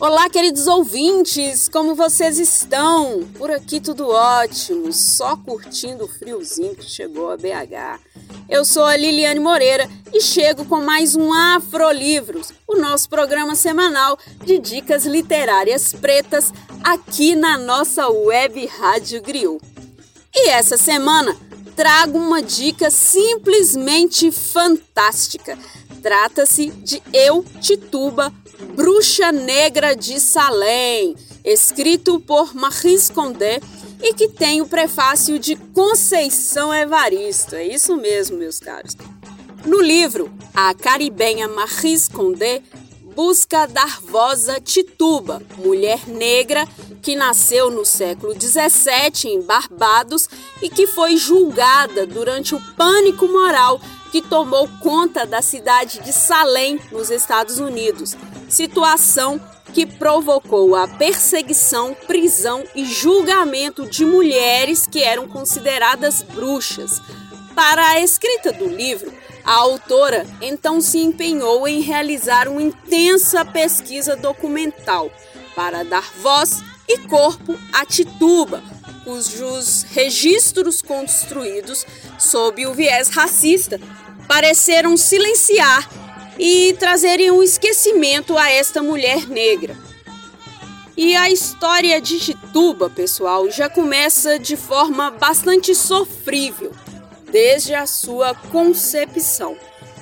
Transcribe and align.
Olá, 0.00 0.30
queridos 0.30 0.68
ouvintes, 0.68 1.68
como 1.68 1.92
vocês 1.92 2.38
estão? 2.38 3.28
Por 3.36 3.50
aqui 3.50 3.80
tudo 3.80 4.08
ótimo, 4.08 4.92
só 4.92 5.36
curtindo 5.36 6.04
o 6.04 6.08
friozinho 6.08 6.76
que 6.76 6.88
chegou 6.88 7.32
a 7.32 7.36
BH. 7.36 7.98
Eu 8.48 8.64
sou 8.64 8.84
a 8.84 8.96
Liliane 8.96 9.40
Moreira 9.40 9.90
e 10.14 10.20
chego 10.20 10.64
com 10.66 10.80
mais 10.80 11.16
um 11.16 11.32
Afrolivros, 11.32 12.52
o 12.64 12.76
nosso 12.76 13.08
programa 13.08 13.56
semanal 13.56 14.16
de 14.44 14.58
dicas 14.58 15.04
literárias 15.04 15.92
pretas 15.92 16.52
aqui 16.84 17.34
na 17.34 17.58
nossa 17.58 18.08
web 18.08 18.66
Rádio 18.66 19.20
Griot. 19.20 19.60
E 20.32 20.48
essa 20.50 20.76
semana 20.76 21.36
trago 21.74 22.18
uma 22.18 22.40
dica 22.40 22.88
simplesmente 22.88 24.30
fantástica. 24.30 25.58
Trata-se 26.02 26.70
de 26.70 27.02
Eu 27.12 27.44
Tituba 27.60 28.32
Bruxa 28.74 29.30
Negra 29.32 29.94
de 29.94 30.18
Salem, 30.20 31.16
escrito 31.44 32.20
por 32.20 32.54
Maris 32.54 33.10
Condé 33.10 33.60
e 34.02 34.14
que 34.14 34.28
tem 34.28 34.60
o 34.60 34.68
prefácio 34.68 35.38
de 35.38 35.56
Conceição 35.56 36.72
Evaristo. 36.72 37.54
É 37.54 37.66
isso 37.66 37.96
mesmo, 37.96 38.36
meus 38.36 38.58
caros. 38.58 38.96
No 39.64 39.80
livro, 39.80 40.32
a 40.54 40.72
caribenha 40.74 41.48
Maris 41.48 42.08
Condé 42.08 42.62
busca 43.14 43.66
dar 43.66 44.00
voz 44.00 44.48
a 44.48 44.60
Tituba, 44.60 45.42
mulher 45.56 46.06
negra 46.06 46.64
que 47.02 47.16
nasceu 47.16 47.70
no 47.70 47.84
século 47.84 48.32
XVII 48.32 49.32
em 49.32 49.42
Barbados 49.42 50.28
e 50.62 50.70
que 50.70 50.86
foi 50.86 51.16
julgada 51.16 52.06
durante 52.06 52.54
o 52.54 52.60
pânico 52.76 53.26
moral 53.26 53.80
que 54.10 54.22
tomou 54.22 54.68
conta 54.80 55.26
da 55.26 55.42
cidade 55.42 56.00
de 56.00 56.12
Salem, 56.12 56.80
nos 56.90 57.10
Estados 57.10 57.58
Unidos, 57.58 58.16
situação 58.48 59.40
que 59.72 59.84
provocou 59.84 60.74
a 60.74 60.88
perseguição, 60.88 61.94
prisão 62.06 62.64
e 62.74 62.84
julgamento 62.84 63.86
de 63.86 64.04
mulheres 64.04 64.86
que 64.86 65.02
eram 65.02 65.28
consideradas 65.28 66.22
bruxas. 66.22 67.00
Para 67.54 67.86
a 67.90 68.00
escrita 68.00 68.52
do 68.52 68.66
livro, 68.66 69.12
a 69.44 69.54
autora 69.54 70.26
então 70.40 70.80
se 70.80 70.98
empenhou 70.98 71.66
em 71.66 71.80
realizar 71.80 72.48
uma 72.48 72.62
intensa 72.62 73.44
pesquisa 73.44 74.16
documental 74.16 75.10
para 75.54 75.82
dar 75.84 76.04
voz 76.22 76.62
e 76.88 76.98
corpo 76.98 77.58
a 77.72 77.84
Tituba, 77.84 78.62
cujos 79.08 79.86
registros 79.94 80.82
construídos 80.82 81.86
sob 82.18 82.66
o 82.66 82.74
viés 82.74 83.08
racista 83.08 83.80
pareceram 84.28 84.98
silenciar 84.98 85.88
e 86.38 86.76
trazerem 86.78 87.30
um 87.30 87.42
esquecimento 87.42 88.36
a 88.36 88.50
esta 88.50 88.82
mulher 88.82 89.26
negra. 89.26 89.74
E 90.94 91.16
a 91.16 91.30
história 91.30 91.98
de 92.02 92.20
Tituba, 92.20 92.90
pessoal, 92.90 93.50
já 93.50 93.66
começa 93.66 94.38
de 94.38 94.58
forma 94.58 95.10
bastante 95.10 95.74
sofrível, 95.74 96.72
desde 97.32 97.74
a 97.74 97.86
sua 97.86 98.34
concepção, 98.34 99.56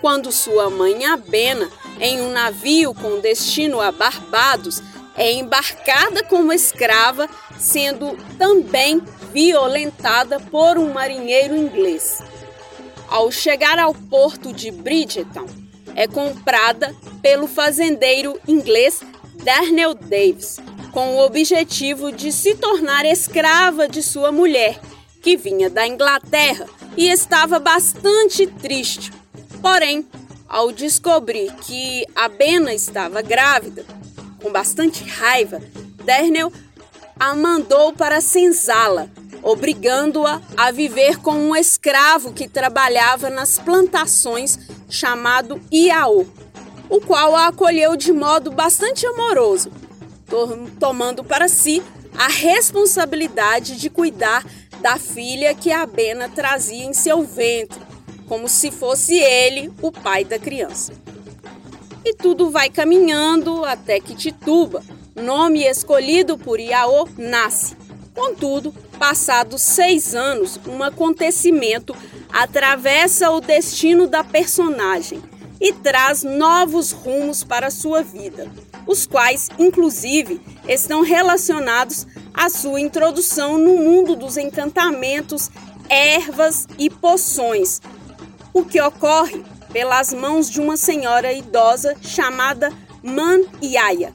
quando 0.00 0.32
sua 0.32 0.68
mãe 0.70 1.04
Abena, 1.06 1.70
em 2.00 2.20
um 2.20 2.32
navio 2.32 2.92
com 2.92 3.20
destino 3.20 3.80
a 3.80 3.92
Barbados, 3.92 4.82
é 5.18 5.32
embarcada 5.32 6.22
como 6.22 6.52
escrava, 6.52 7.28
sendo 7.58 8.16
também 8.38 9.02
violentada 9.32 10.40
por 10.40 10.78
um 10.78 10.92
marinheiro 10.92 11.56
inglês. 11.56 12.22
Ao 13.08 13.30
chegar 13.30 13.78
ao 13.78 13.92
porto 13.92 14.52
de 14.52 14.70
Bridgeton, 14.70 15.46
é 15.94 16.06
comprada 16.06 16.94
pelo 17.20 17.48
fazendeiro 17.48 18.40
inglês 18.46 19.00
Darnell 19.42 19.94
Davis, 19.94 20.58
com 20.92 21.16
o 21.16 21.24
objetivo 21.24 22.12
de 22.12 22.30
se 22.30 22.54
tornar 22.54 23.04
escrava 23.04 23.88
de 23.88 24.02
sua 24.02 24.30
mulher, 24.30 24.80
que 25.20 25.36
vinha 25.36 25.68
da 25.68 25.86
Inglaterra 25.86 26.66
e 26.96 27.08
estava 27.08 27.58
bastante 27.58 28.46
triste. 28.46 29.12
Porém, 29.60 30.06
ao 30.48 30.70
descobrir 30.70 31.52
que 31.56 32.06
a 32.14 32.28
Bena 32.28 32.72
estava 32.72 33.20
grávida, 33.20 33.84
com 34.42 34.50
bastante 34.50 35.04
raiva, 35.04 35.60
Darnell 36.04 36.52
a 37.18 37.34
mandou 37.34 37.92
para 37.92 38.20
senzala, 38.20 39.10
obrigando-a 39.42 40.40
a 40.56 40.70
viver 40.70 41.18
com 41.18 41.32
um 41.32 41.56
escravo 41.56 42.32
que 42.32 42.46
trabalhava 42.46 43.28
nas 43.28 43.58
plantações 43.58 44.58
chamado 44.88 45.60
Iaô, 45.72 46.24
o 46.88 47.00
qual 47.00 47.34
a 47.34 47.48
acolheu 47.48 47.96
de 47.96 48.12
modo 48.12 48.50
bastante 48.52 49.04
amoroso, 49.04 49.70
tomando 50.78 51.24
para 51.24 51.48
si 51.48 51.82
a 52.16 52.28
responsabilidade 52.28 53.76
de 53.76 53.90
cuidar 53.90 54.44
da 54.80 54.96
filha 54.96 55.54
que 55.54 55.72
a 55.72 55.84
Bena 55.84 56.28
trazia 56.28 56.84
em 56.84 56.94
seu 56.94 57.22
ventre, 57.22 57.80
como 58.26 58.48
se 58.48 58.70
fosse 58.70 59.16
ele 59.16 59.72
o 59.82 59.90
pai 59.90 60.24
da 60.24 60.38
criança. 60.38 60.92
E 62.04 62.14
tudo 62.14 62.50
vai 62.50 62.70
caminhando 62.70 63.64
até 63.64 64.00
que 64.00 64.14
Tituba, 64.14 64.82
nome 65.14 65.64
escolhido 65.64 66.38
por 66.38 66.60
Iaô, 66.60 67.08
nasce. 67.16 67.76
Contudo, 68.14 68.72
passados 68.98 69.62
seis 69.62 70.14
anos, 70.14 70.58
um 70.66 70.82
acontecimento 70.82 71.94
atravessa 72.32 73.30
o 73.30 73.40
destino 73.40 74.06
da 74.06 74.24
personagem 74.24 75.22
e 75.60 75.72
traz 75.72 76.22
novos 76.22 76.92
rumos 76.92 77.42
para 77.42 77.70
sua 77.70 78.02
vida, 78.02 78.50
os 78.86 79.06
quais, 79.06 79.48
inclusive, 79.58 80.40
estão 80.68 81.02
relacionados 81.02 82.06
à 82.32 82.48
sua 82.48 82.80
introdução 82.80 83.58
no 83.58 83.76
mundo 83.76 84.14
dos 84.14 84.36
encantamentos, 84.36 85.50
ervas 85.88 86.66
e 86.78 86.88
poções, 86.88 87.80
o 88.52 88.64
que 88.64 88.80
ocorre 88.80 89.44
pelas 89.72 90.12
mãos 90.12 90.50
de 90.50 90.60
uma 90.60 90.76
senhora 90.76 91.32
idosa 91.32 91.96
chamada 92.00 92.72
Man 93.02 93.40
Yaya. 93.62 94.12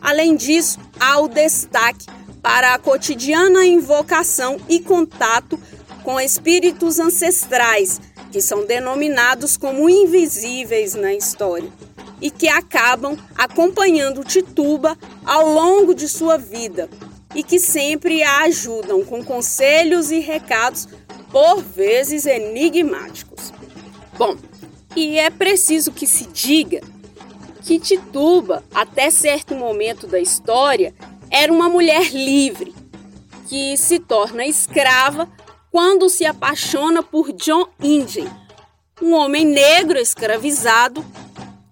Além 0.00 0.36
disso, 0.36 0.78
há 0.98 1.20
o 1.20 1.28
destaque 1.28 2.06
para 2.42 2.74
a 2.74 2.78
cotidiana 2.78 3.64
invocação 3.64 4.58
e 4.68 4.80
contato 4.80 5.58
com 6.02 6.20
espíritos 6.20 6.98
ancestrais, 6.98 8.00
que 8.30 8.40
são 8.40 8.66
denominados 8.66 9.56
como 9.56 9.88
invisíveis 9.88 10.94
na 10.94 11.14
história, 11.14 11.72
e 12.20 12.30
que 12.30 12.48
acabam 12.48 13.16
acompanhando 13.36 14.24
Tituba 14.24 14.96
ao 15.24 15.48
longo 15.48 15.94
de 15.94 16.08
sua 16.08 16.36
vida 16.36 16.88
e 17.34 17.42
que 17.42 17.58
sempre 17.58 18.22
a 18.22 18.42
ajudam 18.42 19.04
com 19.04 19.22
conselhos 19.24 20.10
e 20.10 20.20
recados, 20.20 20.88
por 21.30 21.60
vezes 21.60 22.26
enigmáticos. 22.26 23.52
Bom, 24.16 24.36
e 24.96 25.18
é 25.18 25.30
preciso 25.30 25.92
que 25.92 26.06
se 26.06 26.26
diga 26.26 26.80
que 27.62 27.78
Tituba, 27.78 28.62
até 28.74 29.10
certo 29.10 29.54
momento 29.54 30.06
da 30.06 30.20
história, 30.20 30.94
era 31.30 31.52
uma 31.52 31.68
mulher 31.68 32.12
livre 32.12 32.74
que 33.48 33.76
se 33.76 33.98
torna 33.98 34.46
escrava 34.46 35.28
quando 35.70 36.08
se 36.08 36.24
apaixona 36.24 37.02
por 37.02 37.32
John 37.32 37.66
Indian, 37.82 38.30
um 39.02 39.12
homem 39.12 39.44
negro 39.44 39.98
escravizado, 39.98 41.04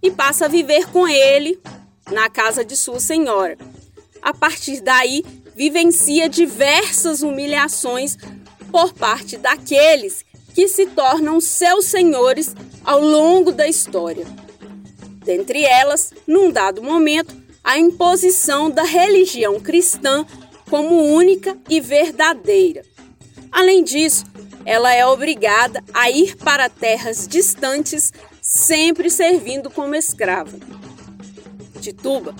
e 0.02 0.10
passa 0.10 0.46
a 0.46 0.48
viver 0.48 0.88
com 0.90 1.06
ele 1.06 1.60
na 2.10 2.28
casa 2.28 2.64
de 2.64 2.76
sua 2.76 2.98
senhora. 2.98 3.56
A 4.20 4.34
partir 4.34 4.80
daí, 4.80 5.24
vivencia 5.54 6.28
diversas 6.28 7.22
humilhações 7.22 8.16
por 8.72 8.92
parte 8.92 9.36
daqueles 9.36 10.24
que 10.54 10.66
se 10.66 10.86
tornam 10.86 11.40
seus 11.40 11.86
senhores 11.86 12.54
ao 12.84 13.00
longo 13.00 13.52
da 13.52 13.68
história. 13.68 14.26
Dentre 15.24 15.64
elas, 15.64 16.12
num 16.26 16.50
dado 16.50 16.82
momento, 16.82 17.34
a 17.62 17.78
imposição 17.78 18.70
da 18.70 18.82
religião 18.82 19.60
cristã 19.60 20.26
como 20.68 21.02
única 21.02 21.56
e 21.68 21.80
verdadeira. 21.80 22.84
Além 23.50 23.84
disso, 23.84 24.24
ela 24.64 24.92
é 24.92 25.06
obrigada 25.06 25.82
a 25.92 26.10
ir 26.10 26.36
para 26.36 26.68
terras 26.68 27.28
distantes, 27.28 28.12
sempre 28.40 29.10
servindo 29.10 29.70
como 29.70 29.94
escrava. 29.94 30.58
Tituba 31.80 32.34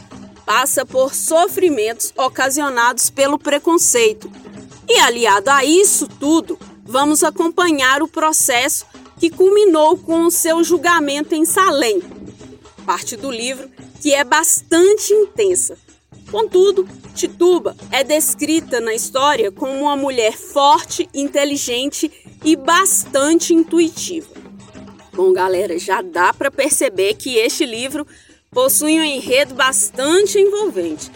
passa 0.45 0.85
por 0.85 1.15
sofrimentos 1.15 2.13
ocasionados 2.17 3.11
pelo 3.11 3.39
preconceito. 3.39 4.31
E 4.89 4.99
aliado 4.99 5.51
a 5.51 5.65
isso 5.65 6.09
tudo, 6.09 6.59
vamos 6.83 7.23
acompanhar 7.23 8.03
o 8.03 8.09
processo 8.09 8.87
que 9.23 9.31
culminou 9.31 9.97
com 9.97 10.27
o 10.27 10.33
seu 10.33 10.65
julgamento 10.65 11.33
em 11.33 11.45
Salem. 11.45 12.03
Parte 12.85 13.17
do 13.17 13.31
livro 13.31 13.71
que 14.01 14.13
é 14.13 14.25
bastante 14.25 15.15
intensa. 15.15 15.79
Contudo, 16.29 16.89
Tituba 17.15 17.77
é 17.93 18.03
descrita 18.03 18.81
na 18.81 18.93
história 18.93 19.53
como 19.53 19.81
uma 19.81 19.95
mulher 19.95 20.37
forte, 20.37 21.09
inteligente 21.15 22.11
e 22.45 22.57
bastante 22.57 23.55
intuitiva. 23.55 24.27
Bom, 25.13 25.33
galera, 25.33 25.79
já 25.79 26.03
dá 26.03 26.35
para 26.35 26.51
perceber 26.51 27.15
que 27.15 27.37
este 27.37 27.65
livro 27.65 28.05
possui 28.51 28.99
um 28.99 29.05
enredo 29.05 29.55
bastante 29.55 30.37
envolvente 30.37 31.13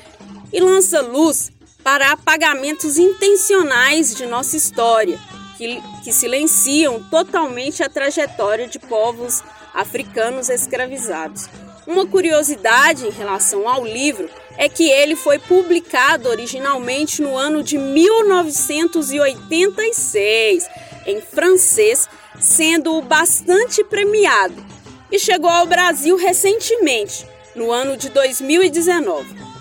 e 0.52 0.60
lança 0.60 1.00
luz 1.00 1.50
para 1.82 2.12
apagamentos 2.12 2.98
intencionais 2.98 4.14
de 4.14 4.26
nossa 4.26 4.56
história, 4.56 5.18
que, 5.56 5.82
que 6.04 6.12
silenciam 6.12 7.02
totalmente 7.04 7.82
a 7.82 7.88
trajetória 7.88 8.68
de 8.68 8.78
povos 8.78 9.42
africanos 9.74 10.48
escravizados. 10.48 11.48
Uma 11.86 12.06
curiosidade 12.06 13.06
em 13.06 13.10
relação 13.10 13.68
ao 13.68 13.84
livro 13.84 14.28
é 14.58 14.68
que 14.68 14.90
ele 14.90 15.14
foi 15.14 15.38
publicado 15.38 16.28
originalmente 16.28 17.22
no 17.22 17.36
ano 17.36 17.62
de 17.62 17.78
1986, 17.78 20.68
em 21.06 21.20
francês, 21.20 22.08
sendo 22.40 23.00
bastante 23.02 23.84
premiado, 23.84 24.66
e 25.12 25.18
chegou 25.18 25.50
ao 25.50 25.66
Brasil 25.66 26.16
recentemente, 26.16 27.26
no 27.54 27.70
ano 27.70 27.96
de 27.96 28.08
2019. 28.08 29.55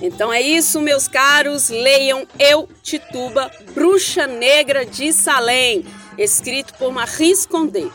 Então 0.00 0.32
é 0.32 0.40
isso, 0.40 0.80
meus 0.80 1.06
caros. 1.08 1.68
Leiam 1.68 2.26
Eu, 2.38 2.68
Tituba, 2.82 3.50
Bruxa 3.74 4.26
Negra 4.26 4.84
de 4.84 5.12
Salem, 5.12 5.84
escrito 6.18 6.74
por 6.74 6.92
Maris 6.92 7.46
Condé. 7.46 7.88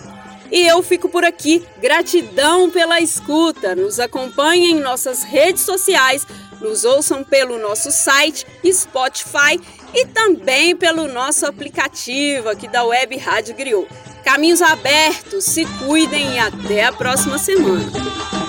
E 0.51 0.65
eu 0.65 0.81
fico 0.81 1.09
por 1.09 1.23
aqui. 1.23 1.65
Gratidão 1.81 2.69
pela 2.69 2.99
escuta. 2.99 3.75
Nos 3.75 3.99
acompanhem 3.99 4.77
em 4.77 4.79
nossas 4.79 5.23
redes 5.23 5.63
sociais, 5.63 6.25
nos 6.59 6.83
ouçam 6.83 7.23
pelo 7.23 7.59
nosso 7.59 7.91
site, 7.91 8.45
Spotify 8.65 9.59
e 9.93 10.05
também 10.07 10.75
pelo 10.75 11.07
nosso 11.07 11.45
aplicativo 11.45 12.49
aqui 12.49 12.67
da 12.67 12.83
Web 12.83 13.17
Rádio 13.17 13.55
Griot. 13.55 13.87
Caminhos 14.23 14.61
abertos, 14.61 15.45
se 15.45 15.65
cuidem 15.65 16.35
e 16.35 16.39
até 16.39 16.85
a 16.85 16.91
próxima 16.91 17.37
semana. 17.37 18.48